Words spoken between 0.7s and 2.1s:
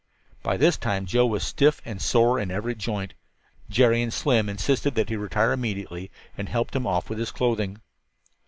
time Joe was stiff and